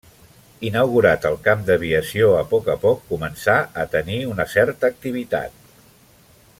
Inaugurat 0.69 1.27
el 1.29 1.37
camp 1.47 1.61
d’aviació 1.67 2.31
a 2.37 2.41
poc 2.55 2.71
a 2.75 2.77
poc 2.87 3.05
començà 3.11 3.57
a 3.83 3.85
tenir 3.95 4.19
una 4.35 4.49
certa 4.57 4.91
activitat. 4.93 5.65